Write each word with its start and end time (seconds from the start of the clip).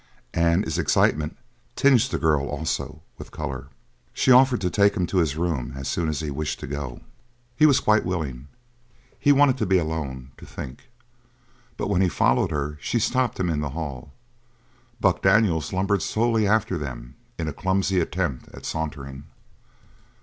And 0.33 0.65
his 0.65 0.79
excitement 0.79 1.37
tinged 1.75 2.09
the 2.09 2.17
girl, 2.17 2.47
also, 2.47 3.03
with 3.19 3.29
colour. 3.29 3.67
She 4.13 4.31
offered 4.31 4.59
to 4.61 4.71
take 4.71 4.97
him 4.97 5.05
to 5.05 5.17
his 5.19 5.37
room 5.37 5.73
as 5.75 5.87
soon 5.87 6.09
as 6.09 6.21
he 6.21 6.31
wished 6.31 6.59
to 6.61 6.65
go. 6.65 7.01
He 7.55 7.67
was 7.67 7.79
quite 7.79 8.03
willing. 8.03 8.47
He 9.19 9.31
wanted 9.31 9.59
to 9.59 9.67
be 9.67 9.77
alone, 9.77 10.31
to 10.37 10.45
think. 10.47 10.89
But 11.77 11.87
when 11.87 12.01
he 12.01 12.09
followed 12.09 12.49
her 12.49 12.79
she 12.81 12.97
stopped 12.97 13.39
him 13.39 13.47
in 13.51 13.61
the 13.61 13.69
hall. 13.77 14.11
Buck 14.99 15.21
Daniels 15.21 15.71
lumbered 15.71 16.01
slowly 16.01 16.47
after 16.47 16.79
them 16.79 17.13
in 17.37 17.47
a 17.47 17.53
clumsy 17.53 17.99
attempt 17.99 18.49
at 18.55 18.65
sauntering. 18.65 19.25